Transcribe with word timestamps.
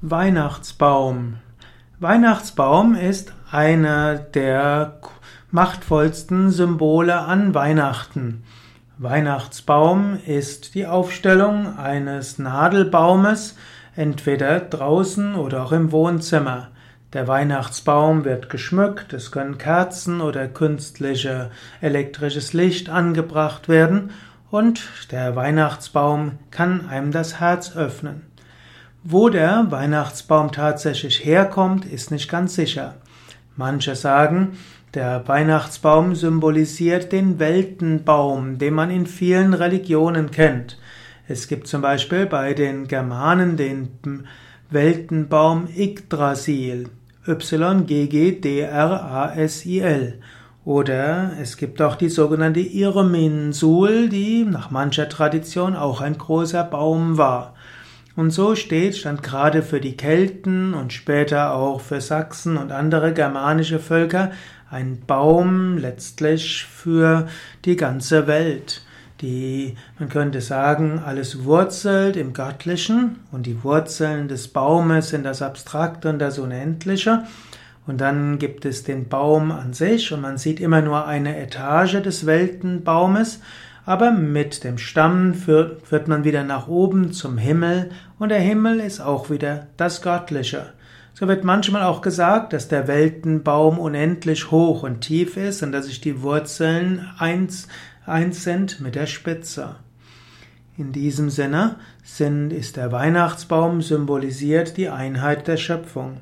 Weihnachtsbaum. 0.00 1.38
Weihnachtsbaum 1.98 2.94
ist 2.94 3.32
einer 3.50 4.14
der 4.14 5.00
machtvollsten 5.50 6.52
Symbole 6.52 7.18
an 7.18 7.52
Weihnachten. 7.52 8.44
Weihnachtsbaum 8.98 10.16
ist 10.24 10.76
die 10.76 10.86
Aufstellung 10.86 11.76
eines 11.76 12.38
Nadelbaumes, 12.38 13.56
entweder 13.96 14.60
draußen 14.60 15.34
oder 15.34 15.64
auch 15.64 15.72
im 15.72 15.90
Wohnzimmer. 15.90 16.68
Der 17.12 17.26
Weihnachtsbaum 17.26 18.24
wird 18.24 18.50
geschmückt, 18.50 19.12
es 19.12 19.32
können 19.32 19.58
Kerzen 19.58 20.20
oder 20.20 20.46
künstliche 20.46 21.50
elektrisches 21.80 22.52
Licht 22.52 22.88
angebracht 22.88 23.68
werden 23.68 24.10
und 24.48 24.80
der 25.10 25.34
Weihnachtsbaum 25.34 26.38
kann 26.52 26.88
einem 26.88 27.10
das 27.10 27.40
Herz 27.40 27.76
öffnen. 27.76 28.27
Wo 29.10 29.30
der 29.30 29.68
Weihnachtsbaum 29.70 30.52
tatsächlich 30.52 31.24
herkommt, 31.24 31.86
ist 31.86 32.10
nicht 32.10 32.30
ganz 32.30 32.54
sicher. 32.54 32.96
Manche 33.56 33.96
sagen, 33.96 34.58
der 34.92 35.26
Weihnachtsbaum 35.26 36.14
symbolisiert 36.14 37.10
den 37.10 37.38
Weltenbaum, 37.38 38.58
den 38.58 38.74
man 38.74 38.90
in 38.90 39.06
vielen 39.06 39.54
Religionen 39.54 40.30
kennt. 40.30 40.78
Es 41.26 41.48
gibt 41.48 41.68
zum 41.68 41.80
Beispiel 41.80 42.26
bei 42.26 42.52
den 42.52 42.86
Germanen 42.86 43.56
den 43.56 43.88
Weltenbaum 44.68 45.68
Yggdrasil, 45.74 46.90
Y-G-G-D-R-A-S-I-L. 47.26 47.80
Oder 50.66 51.32
es 51.40 51.56
gibt 51.56 51.80
auch 51.80 51.96
die 51.96 52.10
sogenannte 52.10 52.60
Irminsul, 52.60 54.10
die 54.10 54.44
nach 54.44 54.70
mancher 54.70 55.08
Tradition 55.08 55.76
auch 55.76 56.02
ein 56.02 56.18
großer 56.18 56.64
Baum 56.64 57.16
war. 57.16 57.54
Und 58.18 58.32
so 58.32 58.56
steht, 58.56 58.96
stand 58.96 59.22
gerade 59.22 59.62
für 59.62 59.78
die 59.78 59.96
Kelten 59.96 60.74
und 60.74 60.92
später 60.92 61.54
auch 61.54 61.80
für 61.80 62.00
Sachsen 62.00 62.56
und 62.56 62.72
andere 62.72 63.12
germanische 63.12 63.78
Völker 63.78 64.32
ein 64.72 64.98
Baum 65.06 65.78
letztlich 65.78 66.64
für 66.64 67.28
die 67.64 67.76
ganze 67.76 68.26
Welt. 68.26 68.82
Die, 69.20 69.76
man 70.00 70.08
könnte 70.08 70.40
sagen, 70.40 70.98
alles 70.98 71.44
wurzelt 71.44 72.16
im 72.16 72.32
Göttlichen 72.32 73.20
und 73.30 73.46
die 73.46 73.62
Wurzeln 73.62 74.26
des 74.26 74.48
Baumes 74.48 75.10
sind 75.10 75.22
das 75.22 75.40
Abstrakte 75.40 76.08
und 76.08 76.18
das 76.18 76.40
Unendliche. 76.40 77.22
Und 77.86 78.00
dann 78.00 78.40
gibt 78.40 78.64
es 78.64 78.82
den 78.82 79.08
Baum 79.08 79.52
an 79.52 79.74
sich 79.74 80.12
und 80.12 80.22
man 80.22 80.38
sieht 80.38 80.58
immer 80.58 80.82
nur 80.82 81.06
eine 81.06 81.38
Etage 81.38 82.02
des 82.02 82.26
Weltenbaumes 82.26 83.38
aber 83.88 84.10
mit 84.10 84.64
dem 84.64 84.76
Stamm 84.76 85.32
führt, 85.32 85.86
führt 85.86 86.08
man 86.08 86.22
wieder 86.22 86.44
nach 86.44 86.68
oben 86.68 87.10
zum 87.10 87.38
Himmel 87.38 87.88
und 88.18 88.28
der 88.28 88.38
Himmel 88.38 88.80
ist 88.80 89.00
auch 89.00 89.30
wieder 89.30 89.68
das 89.78 90.02
Göttliche. 90.02 90.74
So 91.14 91.26
wird 91.26 91.42
manchmal 91.42 91.84
auch 91.84 92.02
gesagt, 92.02 92.52
dass 92.52 92.68
der 92.68 92.86
Weltenbaum 92.86 93.78
unendlich 93.78 94.50
hoch 94.50 94.82
und 94.82 95.00
tief 95.00 95.38
ist 95.38 95.62
und 95.62 95.72
dass 95.72 95.86
sich 95.86 96.02
die 96.02 96.20
Wurzeln 96.20 97.08
eins, 97.16 97.66
eins 98.04 98.44
sind 98.44 98.78
mit 98.82 98.94
der 98.94 99.06
Spitze. 99.06 99.76
In 100.76 100.92
diesem 100.92 101.30
Sinne 101.30 101.76
sind, 102.04 102.52
ist 102.52 102.76
der 102.76 102.92
Weihnachtsbaum 102.92 103.80
symbolisiert 103.80 104.76
die 104.76 104.90
Einheit 104.90 105.48
der 105.48 105.56
Schöpfung. 105.56 106.20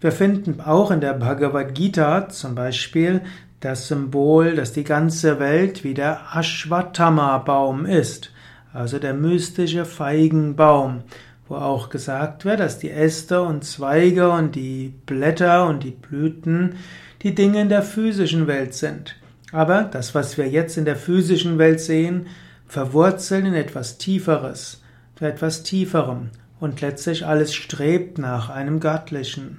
Wir 0.00 0.12
finden 0.12 0.62
auch 0.62 0.90
in 0.90 1.02
der 1.02 1.12
Bhagavad 1.12 1.74
Gita 1.74 2.30
zum 2.30 2.54
Beispiel 2.54 3.20
das 3.62 3.88
Symbol, 3.88 4.56
dass 4.56 4.72
die 4.72 4.84
ganze 4.84 5.38
Welt 5.38 5.84
wie 5.84 5.94
der 5.94 6.20
Ashwatthama-Baum 6.34 7.86
ist, 7.86 8.32
also 8.74 8.98
der 8.98 9.14
mystische 9.14 9.84
Feigenbaum, 9.84 11.04
wo 11.48 11.54
auch 11.54 11.88
gesagt 11.88 12.44
wird, 12.44 12.60
dass 12.60 12.78
die 12.78 12.90
Äste 12.90 13.42
und 13.42 13.64
Zweige 13.64 14.30
und 14.30 14.56
die 14.56 14.92
Blätter 15.06 15.66
und 15.68 15.84
die 15.84 15.92
Blüten 15.92 16.74
die 17.22 17.34
Dinge 17.34 17.60
in 17.60 17.68
der 17.68 17.82
physischen 17.82 18.48
Welt 18.48 18.74
sind. 18.74 19.16
Aber 19.52 19.84
das, 19.84 20.14
was 20.14 20.36
wir 20.36 20.48
jetzt 20.48 20.76
in 20.76 20.84
der 20.84 20.96
physischen 20.96 21.58
Welt 21.58 21.80
sehen, 21.80 22.26
verwurzeln 22.66 23.46
in 23.46 23.54
etwas 23.54 23.96
Tieferes, 23.98 24.82
etwas 25.20 25.62
Tieferem 25.62 26.30
und 26.58 26.80
letztlich 26.80 27.24
alles 27.24 27.54
strebt 27.54 28.18
nach 28.18 28.50
einem 28.50 28.80
Göttlichen. 28.80 29.58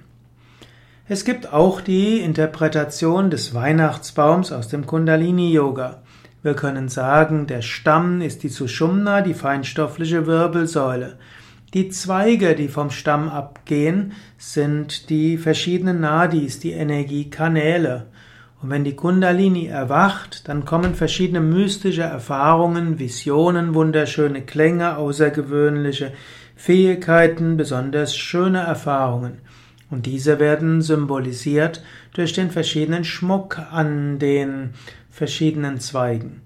Es 1.05 1.25
gibt 1.25 1.51
auch 1.51 1.81
die 1.81 2.19
Interpretation 2.19 3.29
des 3.29 3.53
Weihnachtsbaums 3.53 4.53
aus 4.53 4.69
dem 4.69 4.85
Kundalini-Yoga. 4.85 6.01
Wir 6.43 6.53
können 6.53 6.87
sagen, 6.87 7.45
der 7.45 7.61
Stamm 7.61 8.21
ist 8.21 8.41
die 8.41 8.47
Sushumna, 8.47 9.19
die 9.19 9.33
feinstoffliche 9.33 10.27
Wirbelsäule. 10.27 11.17
Die 11.73 11.89
Zweige, 11.89 12.55
die 12.55 12.69
vom 12.69 12.89
Stamm 12.89 13.27
abgehen, 13.27 14.13
sind 14.37 15.09
die 15.09 15.37
verschiedenen 15.37 15.99
Nadis, 15.99 16.59
die 16.59 16.71
Energiekanäle. 16.71 18.05
Und 18.61 18.69
wenn 18.69 18.85
die 18.85 18.95
Kundalini 18.95 19.65
erwacht, 19.67 20.47
dann 20.47 20.63
kommen 20.63 20.95
verschiedene 20.95 21.41
mystische 21.41 22.03
Erfahrungen, 22.03 22.97
Visionen, 22.97 23.73
wunderschöne 23.73 24.43
Klänge, 24.43 24.95
außergewöhnliche 24.95 26.13
Fähigkeiten, 26.55 27.57
besonders 27.57 28.15
schöne 28.15 28.59
Erfahrungen. 28.59 29.41
Und 29.93 30.07
diese 30.07 30.39
werden 30.39 30.81
symbolisiert 30.81 31.83
durch 32.15 32.33
den 32.33 32.49
verschiedenen 32.49 33.03
Schmuck 33.03 33.59
an 33.59 34.17
den 34.17 34.71
verschiedenen 35.11 35.79
Zweigen. 35.79 36.41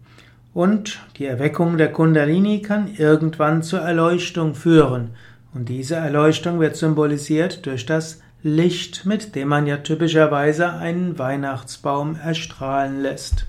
Und 0.54 1.00
die 1.16 1.28
Erweckung 1.28 1.78
der 1.78 1.94
Kundalini 1.94 2.62
kann 2.62 2.94
irgendwann 2.98 3.64
zur 3.64 3.80
Erleuchtung 3.80 4.54
führen. 4.54 5.12
Und 5.54 5.70
diese 5.70 5.96
Erleuchtung 5.96 6.60
wird 6.60 6.76
symbolisiert 6.76 7.66
durch 7.66 7.86
das 7.86 8.22
Licht, 8.44 9.06
mit 9.06 9.34
dem 9.34 9.48
man 9.48 9.66
ja 9.66 9.78
typischerweise 9.78 10.74
einen 10.74 11.18
Weihnachtsbaum 11.18 12.20
erstrahlen 12.22 13.02
lässt. 13.02 13.46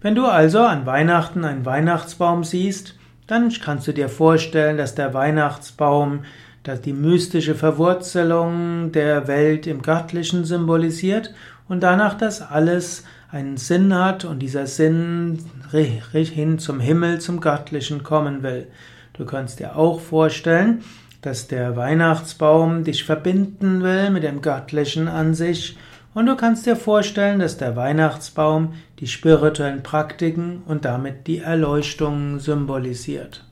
Wenn 0.00 0.14
du 0.14 0.26
also 0.26 0.60
an 0.60 0.86
Weihnachten 0.86 1.44
einen 1.44 1.66
Weihnachtsbaum 1.66 2.44
siehst, 2.44 2.94
dann 3.26 3.52
kannst 3.52 3.88
du 3.88 3.92
dir 3.92 4.08
vorstellen, 4.08 4.78
dass 4.78 4.94
der 4.94 5.12
Weihnachtsbaum 5.12 6.20
dass 6.68 6.82
die 6.82 6.92
mystische 6.92 7.54
Verwurzelung 7.54 8.92
der 8.92 9.26
Welt 9.26 9.66
im 9.66 9.80
Göttlichen 9.80 10.44
symbolisiert 10.44 11.32
und 11.66 11.82
danach, 11.82 12.12
dass 12.12 12.42
alles 12.42 13.04
einen 13.30 13.56
Sinn 13.56 13.94
hat 13.94 14.26
und 14.26 14.40
dieser 14.40 14.66
Sinn 14.66 15.38
hin 15.70 16.58
zum 16.58 16.78
Himmel, 16.78 17.20
zum 17.20 17.40
Göttlichen 17.40 18.02
kommen 18.02 18.42
will. 18.42 18.66
Du 19.14 19.24
kannst 19.24 19.60
dir 19.60 19.76
auch 19.76 20.00
vorstellen, 20.00 20.82
dass 21.22 21.48
der 21.48 21.74
Weihnachtsbaum 21.74 22.84
dich 22.84 23.04
verbinden 23.04 23.82
will 23.82 24.10
mit 24.10 24.22
dem 24.22 24.42
Göttlichen 24.42 25.08
an 25.08 25.32
sich 25.32 25.78
und 26.12 26.26
du 26.26 26.36
kannst 26.36 26.66
dir 26.66 26.76
vorstellen, 26.76 27.38
dass 27.38 27.56
der 27.56 27.76
Weihnachtsbaum 27.76 28.74
die 28.98 29.06
spirituellen 29.06 29.82
Praktiken 29.82 30.62
und 30.66 30.84
damit 30.84 31.26
die 31.26 31.38
Erleuchtung 31.38 32.40
symbolisiert. 32.40 33.47